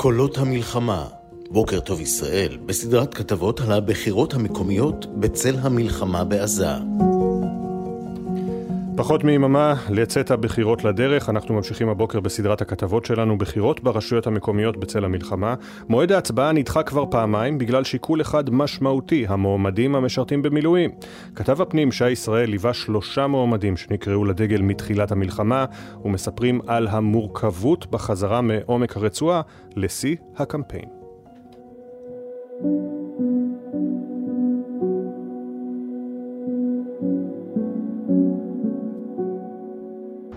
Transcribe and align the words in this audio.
קולות 0.00 0.38
המלחמה, 0.38 1.06
בוקר 1.50 1.80
טוב 1.80 2.00
ישראל, 2.00 2.58
בסדרת 2.66 3.14
כתבות 3.14 3.60
על 3.60 3.72
הבחירות 3.72 4.34
המקומיות 4.34 5.06
בצל 5.20 5.56
המלחמה 5.60 6.24
בעזה. 6.24 6.70
פחות 8.98 9.24
מיממה 9.24 9.74
לצאת 9.90 10.30
הבחירות 10.30 10.84
לדרך, 10.84 11.28
אנחנו 11.28 11.54
ממשיכים 11.54 11.88
הבוקר 11.88 12.20
בסדרת 12.20 12.60
הכתבות 12.60 13.04
שלנו, 13.04 13.38
בחירות 13.38 13.82
ברשויות 13.82 14.26
המקומיות 14.26 14.76
בצל 14.76 15.04
המלחמה. 15.04 15.54
מועד 15.88 16.12
ההצבעה 16.12 16.52
נדחה 16.52 16.82
כבר 16.82 17.04
פעמיים 17.10 17.58
בגלל 17.58 17.84
שיקול 17.84 18.20
אחד 18.20 18.50
משמעותי, 18.50 19.26
המועמדים 19.28 19.94
המשרתים 19.94 20.42
במילואים. 20.42 20.90
כתב 21.34 21.62
הפנים 21.62 21.92
שי 21.92 22.10
ישראל 22.10 22.50
ליווה 22.50 22.74
שלושה 22.74 23.26
מועמדים 23.26 23.76
שנקראו 23.76 24.24
לדגל 24.24 24.62
מתחילת 24.62 25.12
המלחמה, 25.12 25.64
ומספרים 26.04 26.60
על 26.66 26.88
המורכבות 26.88 27.90
בחזרה 27.90 28.40
מעומק 28.40 28.96
הרצועה 28.96 29.40
לשיא 29.76 30.16
הקמפיין. 30.36 30.88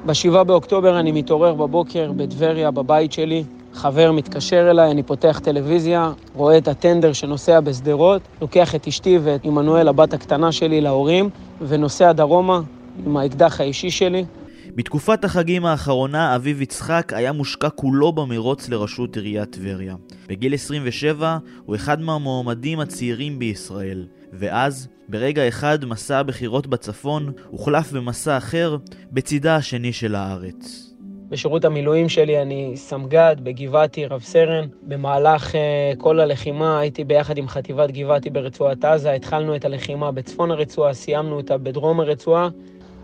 בשבעה 0.05 0.44
באוקטובר 0.44 1.00
אני 1.00 1.12
מתעורר 1.12 1.54
בבוקר 1.54 2.12
בטבריה, 2.12 2.72
בבית 2.72 3.12
שלי. 3.12 3.44
חבר 3.73 4.12
מתקשר 4.12 4.72
אליי, 4.72 4.92
אני 4.92 5.04
פותח 5.04 5.40
טלוויזיה, 5.44 6.12
רואה 6.34 6.58
את 6.58 6.68
הטנדר 6.68 7.14
שנוסע 7.14 7.59
בשדרות, 7.59 8.22
לוקח 8.42 8.76
את 8.76 8.88
אשתי 8.88 9.20
ואת 9.23 9.45
עמנואל, 9.45 9.88
הבת 9.88 10.14
הקטנה 10.14 10.52
שלי, 10.52 10.82
להורים, 10.82 11.30
ונוסע 11.62 12.12
דרומה 12.12 12.62
עם 13.06 13.18
האקדח 13.18 13.62
האישי 13.62 13.92
שלי. 13.92 14.26
בתקופת 14.75 15.25
החגים 15.25 15.66
האחרונה 15.66 16.35
אביב 16.35 16.61
יצחק 16.61 17.13
היה 17.16 17.31
מושקע 17.31 17.70
כולו 17.70 18.11
במרוץ 18.11 18.70
לראשות 18.70 19.16
עיריית 19.16 19.52
טבריה. 19.52 19.95
בגיל 20.27 20.53
27 20.53 21.38
הוא 21.66 21.75
אחד 21.75 22.02
מהמועמדים 22.02 22.80
הצעירים 22.80 23.39
בישראל, 23.39 24.08
ואז, 24.33 24.88
ברגע 25.09 25.47
אחד 25.47 25.86
מסע 25.86 26.17
הבחירות 26.17 26.67
בצפון 26.67 27.31
הוחלף 27.50 27.91
במסע 27.91 28.38
אחר 28.38 28.78
בצידה 29.11 29.55
השני 29.55 29.94
של 29.94 30.16
הארץ. 30.16 30.91
בשירות 31.30 31.66
המילואים 31.66 32.09
שלי 32.09 32.41
אני 32.41 32.72
סמג"ד 32.75 33.35
בגבעתי, 33.44 34.06
רב 34.06 34.22
סרן. 34.22 34.67
במהלך 34.83 35.52
אה, 35.52 35.56
כל 35.97 36.19
הלחימה 36.19 36.80
הייתי 36.80 37.03
ביחד 37.03 37.38
עם 37.38 37.47
חטיבת 37.47 37.91
גבעתי 37.91 38.30
ברצועת 38.30 38.85
עזה. 38.85 39.11
התחלנו 39.11 39.56
את 39.56 39.66
הלחימה 39.66 40.11
בצפון 40.11 40.52
הרצועה, 40.52 40.94
סיימנו 40.94 41.35
אותה 41.35 41.58
בדרום 41.58 42.00
הרצועה. 42.00 42.50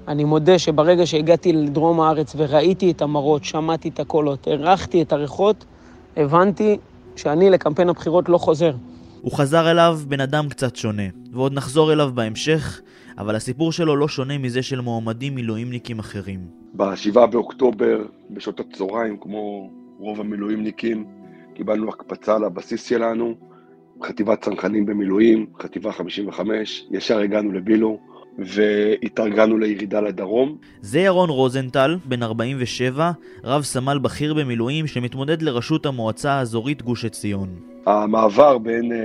אני 0.08 0.24
מודה 0.24 0.60
שברגע 0.60 1.06
שהגעתי 1.06 1.54
לדרום 1.54 2.02
הארץ 2.02 2.34
וראיתי 2.38 2.92
את 2.92 3.02
המראות, 3.02 3.44
שמעתי 3.44 3.90
את 3.90 4.00
הקולות, 4.00 4.48
הרחתי 4.48 5.02
את 5.02 5.14
הריחות, 5.14 5.66
הבנתי 6.18 6.78
שאני 7.16 7.50
לקמפיין 7.50 7.90
הבחירות 7.90 8.30
לא 8.30 8.38
חוזר. 8.38 8.74
הוא 9.22 9.32
חזר 9.32 9.72
אליו 9.72 10.00
בן 10.08 10.20
אדם 10.20 10.50
קצת 10.50 10.76
שונה, 10.76 11.04
ועוד 11.32 11.54
נחזור 11.54 11.94
אליו 11.94 12.12
בהמשך, 12.14 12.82
אבל 13.18 13.36
הסיפור 13.36 13.72
שלו 13.72 13.96
לא 13.96 14.08
שונה 14.08 14.38
מזה 14.38 14.62
של 14.62 14.82
מועמדים 14.82 15.36
מילואימניקים 15.36 16.00
אחרים. 16.00 16.40
ב-7 16.74 17.26
באוקטובר, 17.26 18.06
בשעות 18.30 18.60
הצהריים, 18.60 19.18
כמו 19.18 19.70
רוב 20.00 20.20
המילואימניקים, 20.20 21.06
קיבלנו 21.54 21.90
הקפצה 21.90 22.38
לבסיס 22.38 22.84
שלנו, 22.84 23.36
חטיבת 24.04 24.42
צנחנים 24.42 24.86
במילואים, 24.86 25.46
חטיבה 25.62 25.92
55, 25.92 26.86
ישר 26.92 27.20
הגענו 27.20 27.52
לבילו. 27.52 28.00
והתארגנו 28.38 29.58
לירידה 29.58 30.02
לדרום. 30.02 30.58
זה 30.82 31.00
ירון 31.00 31.30
רוזנטל, 31.30 31.98
בן 32.06 32.24
47, 32.24 33.12
רב 33.44 33.64
סמל 33.64 33.98
בכיר 33.98 34.34
במילואים 34.34 34.88
שמתמודד 34.88 35.42
לראשות 35.42 35.86
המועצה 35.86 36.32
האזורית 36.32 36.82
גוש 36.82 37.06
עציון. 37.06 37.50
המעבר 37.86 38.58
בין 38.58 38.92
uh, 38.92 38.96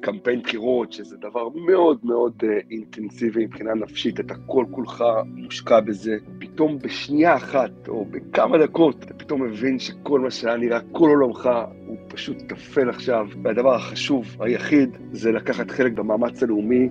קמפיין 0.00 0.42
בחירות, 0.42 0.92
שזה 0.92 1.16
דבר 1.16 1.48
מאוד 1.48 1.98
מאוד 2.04 2.32
uh, 2.42 2.46
אינטנסיבי 2.70 3.44
מבחינה 3.44 3.74
נפשית, 3.74 4.20
אתה 4.20 4.34
כל 4.46 4.64
כולך 4.70 5.04
מושקע 5.26 5.80
בזה, 5.80 6.16
פתאום 6.38 6.78
בשנייה 6.78 7.36
אחת, 7.36 7.88
או 7.88 8.04
בכמה 8.10 8.58
דקות, 8.58 9.02
אתה 9.02 9.14
פתאום 9.14 9.42
מבין 9.42 9.78
שכל 9.78 10.20
מה 10.20 10.30
שהיה 10.30 10.56
נראה, 10.56 10.80
כל 10.92 11.08
עולמך, 11.08 11.48
הוא 11.86 11.96
פשוט 12.08 12.36
טפל 12.48 12.88
עכשיו, 12.88 13.26
והדבר 13.42 13.74
החשוב, 13.74 14.36
היחיד, 14.40 14.96
זה 15.12 15.32
לקחת 15.32 15.70
חלק 15.70 15.92
במאמץ 15.92 16.42
הלאומי. 16.42 16.88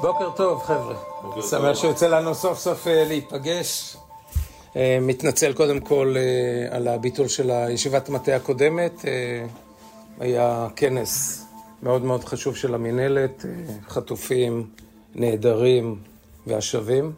בוקר 0.00 0.30
טוב, 0.36 0.62
חבר'ה. 0.62 0.94
שמח 1.42 1.76
שיוצא 1.76 2.06
לנו 2.06 2.34
סוף 2.34 2.58
סוף 2.58 2.86
אה, 2.86 3.04
להיפגש. 3.04 3.96
אה, 4.76 4.98
מתנצל 5.00 5.52
קודם 5.52 5.80
כל 5.80 6.14
אה, 6.16 6.76
על 6.76 6.88
הביטול 6.88 7.28
של 7.28 7.50
הישיבת 7.50 8.08
מטה 8.08 8.36
הקודמת. 8.36 9.04
היה 10.20 10.68
כנס 10.76 11.44
מאוד 11.82 12.04
מאוד 12.04 12.24
חשוב 12.24 12.56
של 12.56 12.74
המינהלת, 12.74 13.44
חטופים, 13.88 14.66
נעדרים 15.14 15.98
והשבים. 16.46 17.12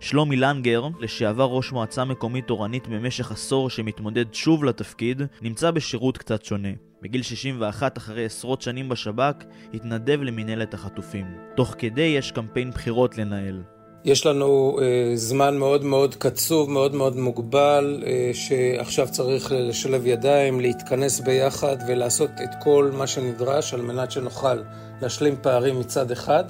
שלומי 0.00 0.36
לנגר, 0.36 0.88
לשעבר 1.00 1.44
ראש 1.44 1.72
מועצה 1.72 2.04
מקומית 2.04 2.46
תורנית 2.46 2.88
במשך 2.88 3.32
עשור 3.32 3.70
שמתמודד 3.70 4.34
שוב 4.34 4.64
לתפקיד, 4.64 5.22
נמצא 5.42 5.70
בשירות 5.70 6.18
קצת 6.18 6.44
שונה. 6.44 6.68
בגיל 7.02 7.22
61, 7.22 7.98
אחרי 7.98 8.24
עשרות 8.24 8.62
שנים 8.62 8.88
בשב"כ, 8.88 9.44
התנדב 9.74 10.22
למינהלת 10.22 10.74
החטופים. 10.74 11.26
תוך 11.56 11.74
כדי 11.78 12.02
יש 12.02 12.32
קמפיין 12.32 12.70
בחירות 12.70 13.18
לנהל. 13.18 13.62
יש 14.04 14.26
לנו 14.26 14.78
אה, 14.82 15.16
זמן 15.16 15.56
מאוד 15.56 15.84
מאוד 15.84 16.14
קצוב, 16.14 16.70
מאוד 16.70 16.94
מאוד 16.94 17.16
מוגבל, 17.16 18.02
אה, 18.06 18.30
שעכשיו 18.34 19.08
צריך 19.10 19.52
לשלב 19.52 20.06
ידיים, 20.06 20.60
להתכנס 20.60 21.20
ביחד 21.20 21.76
ולעשות 21.88 22.30
את 22.30 22.50
כל 22.62 22.90
מה 22.92 23.06
שנדרש 23.06 23.74
על 23.74 23.82
מנת 23.82 24.10
שנוכל 24.10 24.58
להשלים 25.02 25.34
פערים 25.42 25.80
מצד 25.80 26.10
אחד. 26.10 26.44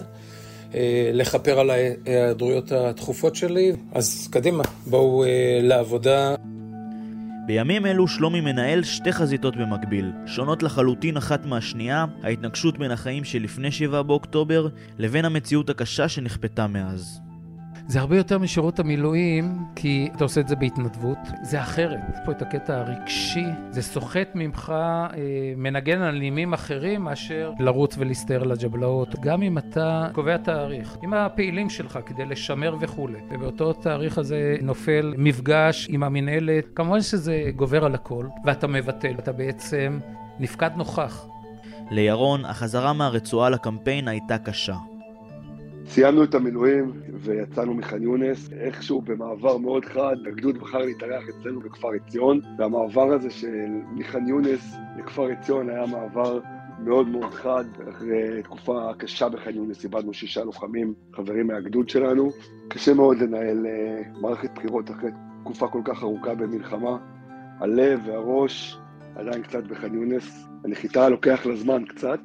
אה, 0.74 1.10
לכפר 1.12 1.60
על 1.60 1.70
ההיעדרויות 1.70 2.72
התכופות 2.72 3.36
שלי. 3.36 3.72
אז 3.92 4.28
קדימה, 4.30 4.64
בואו 4.86 5.24
אה, 5.24 5.58
לעבודה. 5.62 6.34
בימים 7.46 7.86
אלו 7.86 8.08
שלומי 8.08 8.40
מנהל 8.40 8.82
שתי 8.82 9.12
חזיתות 9.12 9.56
במקביל, 9.56 10.12
שונות 10.26 10.62
לחלוטין 10.62 11.16
אחת 11.16 11.46
מהשנייה, 11.46 12.04
ההתנגשות 12.22 12.78
בין 12.78 12.90
החיים 12.90 13.24
שלפני 13.24 13.70
7 13.70 14.02
באוקטובר 14.02 14.68
לבין 14.98 15.24
המציאות 15.24 15.70
הקשה 15.70 16.08
שנכפתה 16.08 16.66
מאז. 16.66 17.23
זה 17.86 18.00
הרבה 18.00 18.16
יותר 18.16 18.38
משירות 18.38 18.78
המילואים, 18.80 19.58
כי 19.76 20.08
אתה 20.16 20.24
עושה 20.24 20.40
את 20.40 20.48
זה 20.48 20.56
בהתנדבות. 20.56 21.18
זה 21.42 21.60
אחרת. 21.62 21.98
יש 22.12 22.18
פה 22.24 22.32
את 22.32 22.42
הקטע 22.42 22.78
הרגשי, 22.78 23.44
זה 23.70 23.82
סוחט 23.82 24.28
ממך, 24.34 24.72
אה, 24.76 25.18
מנגן 25.56 26.00
על 26.02 26.18
נימים 26.18 26.52
אחרים 26.52 27.02
מאשר 27.02 27.52
לרוץ 27.58 27.94
ולהסתער 27.98 28.42
לג'בלאות. 28.42 29.14
גם 29.20 29.42
אם 29.42 29.58
אתה 29.58 30.08
קובע 30.12 30.36
תאריך, 30.36 30.96
עם 31.02 31.14
הפעילים 31.14 31.70
שלך 31.70 31.98
כדי 32.06 32.24
לשמר 32.24 32.76
וכולי, 32.80 33.18
ובאותו 33.30 33.72
תאריך 33.72 34.18
הזה 34.18 34.56
נופל 34.62 35.14
מפגש 35.18 35.86
עם 35.90 36.02
המנהלת, 36.02 36.64
כמובן 36.74 37.00
שזה 37.00 37.50
גובר 37.56 37.84
על 37.84 37.94
הכל, 37.94 38.26
ואתה 38.44 38.66
מבטל, 38.66 39.14
אתה 39.18 39.32
בעצם 39.32 39.98
נפקד 40.40 40.70
נוכח. 40.76 41.26
לירון, 41.90 42.44
החזרה 42.44 42.92
מהרצועה 42.92 43.50
לקמפיין 43.50 44.08
הייתה 44.08 44.38
קשה. 44.38 44.76
סיימנו 45.86 46.24
את 46.24 46.34
המילואים 46.34 46.92
ויצאנו 47.14 47.74
מח'אן 47.74 48.02
יונס, 48.02 48.52
איכשהו 48.52 49.00
במעבר 49.00 49.58
מאוד 49.58 49.84
חד, 49.84 50.16
הגדוד 50.26 50.58
בחר 50.58 50.78
להתארח 50.78 51.24
אצלנו 51.28 51.60
בכפר 51.60 51.88
עציון, 51.88 52.40
והמעבר 52.58 53.12
הזה 53.12 53.30
של 53.30 53.70
מח'אן 53.92 54.28
יונס 54.28 54.76
לכפר 54.98 55.24
עציון 55.24 55.70
היה 55.70 55.86
מעבר 55.86 56.40
מאוד 56.78 57.08
מאוד 57.08 57.34
חד, 57.34 57.64
אחרי 57.90 58.42
תקופה 58.42 58.90
קשה 58.98 59.28
בח'אן 59.28 59.54
יונס, 59.54 59.84
איבדנו 59.84 60.14
שישה 60.14 60.44
לוחמים, 60.44 60.94
חברים 61.12 61.46
מהגדוד 61.46 61.88
שלנו. 61.88 62.30
קשה 62.68 62.94
מאוד 62.94 63.18
לנהל 63.18 63.66
uh, 63.66 64.20
מערכת 64.20 64.50
בחירות 64.54 64.90
אחרי 64.90 65.10
תקופה 65.40 65.68
כל 65.68 65.80
כך 65.84 66.02
ארוכה 66.02 66.34
במלחמה. 66.34 66.96
הלב 67.60 68.00
והראש 68.06 68.78
עדיין 69.16 69.42
קצת 69.42 69.64
בח'אן 69.64 69.94
יונס, 69.94 70.46
הנחיתה 70.64 71.08
לוקח 71.08 71.46
לה 71.46 71.56
זמן 71.56 71.84
קצת, 71.84 72.20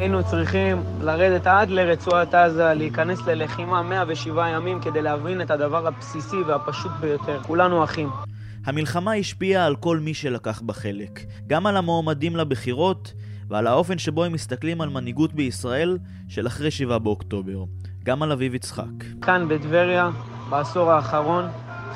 היינו 0.00 0.24
צריכים 0.24 0.82
לרדת 1.00 1.46
עד 1.46 1.70
לרצועת 1.70 2.34
עזה, 2.34 2.74
להיכנס 2.74 3.26
ללחימה 3.26 3.82
107 3.82 4.48
ימים 4.48 4.80
כדי 4.80 5.02
להבין 5.02 5.40
את 5.40 5.50
הדבר 5.50 5.86
הבסיסי 5.86 6.36
והפשוט 6.36 6.92
ביותר. 7.00 7.42
כולנו 7.42 7.84
אחים. 7.84 8.08
המלחמה 8.66 9.12
השפיעה 9.12 9.66
על 9.66 9.76
כל 9.76 9.98
מי 9.98 10.14
שלקח 10.14 10.60
בה 10.60 10.72
חלק, 10.72 11.20
גם 11.46 11.66
על 11.66 11.76
המועמדים 11.76 12.36
לבחירות 12.36 13.12
ועל 13.48 13.66
האופן 13.66 13.98
שבו 13.98 14.24
הם 14.24 14.32
מסתכלים 14.32 14.80
על 14.80 14.88
מנהיגות 14.88 15.32
בישראל 15.34 15.98
של 16.28 16.46
אחרי 16.46 16.70
7 16.70 16.98
באוקטובר, 16.98 17.64
גם 18.04 18.22
על 18.22 18.32
אביב 18.32 18.54
יצחק. 18.54 19.04
כאן 19.22 19.48
בטבריה, 19.48 20.10
בעשור 20.50 20.90
האחרון, 20.90 21.44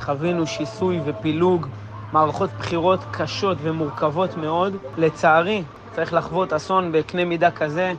חווינו 0.01 0.47
שיסוי 0.47 1.01
ופילוג 1.05 1.67
מערכות 2.13 2.51
בחירות 2.59 3.01
קשות 3.11 3.59
ומורכבות 3.63 4.37
מאוד. 4.37 4.77
לצערי, 4.99 5.63
צריך 5.95 6.13
לחוות 6.13 6.53
אסון 6.53 6.93
בקנה 6.93 7.25
מידה 7.25 7.51
כזה 7.51 7.93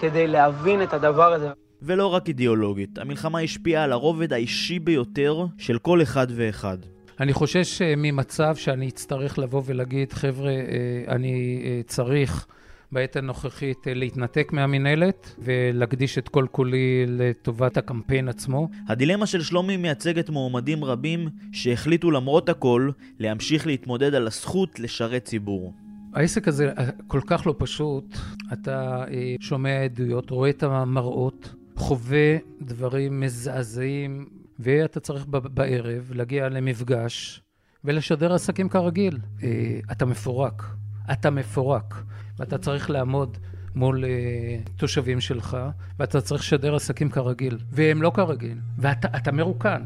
כדי 0.00 0.26
להבין 0.26 0.82
את 0.82 0.92
הדבר 0.94 1.32
הזה. 1.32 1.48
ולא 1.82 2.06
רק 2.06 2.28
אידיאולוגית, 2.28 2.98
המלחמה 2.98 3.40
השפיעה 3.40 3.84
על 3.84 3.92
הרובד 3.92 4.32
האישי 4.32 4.78
ביותר 4.78 5.46
של 5.58 5.78
כל 5.78 6.02
אחד 6.02 6.26
ואחד. 6.30 6.78
אני 7.20 7.32
חושש 7.32 7.82
אה, 7.82 7.94
ממצב 7.96 8.56
שאני 8.56 8.88
אצטרך 8.88 9.38
לבוא 9.38 9.62
ולהגיד, 9.66 10.12
חבר'ה, 10.12 10.50
אה, 10.50 11.04
אני 11.08 11.62
אה, 11.64 11.80
צריך 11.86 12.46
בעת 12.92 13.16
הנוכחית 13.16 13.78
להתנתק 13.86 14.52
מהמינהלת 14.52 15.34
ולהקדיש 15.38 16.18
את 16.18 16.28
כל 16.28 16.46
כולי 16.50 17.04
לטובת 17.08 17.76
הקמפיין 17.76 18.28
עצמו. 18.28 18.68
הדילמה 18.88 19.26
של 19.26 19.42
שלומי 19.42 19.76
מייצגת 19.76 20.30
מועמדים 20.30 20.84
רבים 20.84 21.28
שהחליטו 21.52 22.10
למרות 22.10 22.48
הכל 22.48 22.90
להמשיך 23.18 23.66
להתמודד 23.66 24.14
על 24.14 24.26
הזכות 24.26 24.80
לשרת 24.80 25.24
ציבור. 25.24 25.74
העסק 26.12 26.48
הזה 26.48 26.72
כל 27.06 27.20
כך 27.26 27.46
לא 27.46 27.54
פשוט, 27.58 28.16
אתה 28.52 29.04
שומע 29.40 29.82
עדויות, 29.84 30.30
רואה 30.30 30.50
את 30.50 30.62
המראות, 30.62 31.54
חווה 31.76 32.36
דברים 32.62 33.20
מזעזעים, 33.20 34.28
ואתה 34.58 35.00
צריך 35.00 35.26
בערב 35.28 36.10
להגיע 36.14 36.48
למפגש 36.48 37.42
ולשדר 37.84 38.34
עסקים 38.34 38.68
כרגיל. 38.68 39.18
אה, 39.42 39.80
אתה 39.92 40.04
מפורק, 40.06 40.62
אתה 41.12 41.30
מפורק, 41.30 41.94
ואתה 42.38 42.58
צריך 42.58 42.90
לעמוד 42.90 43.38
מול 43.74 44.04
תושבים 44.76 45.20
שלך, 45.20 45.56
ואתה 45.98 46.20
צריך 46.20 46.42
לשדר 46.42 46.74
עסקים 46.74 47.10
כרגיל, 47.10 47.58
והם 47.70 48.02
לא 48.02 48.12
כרגיל, 48.14 48.58
ואתה 48.78 49.32
מרוקן. 49.32 49.82